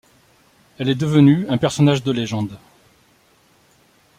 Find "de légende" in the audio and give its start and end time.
2.03-2.57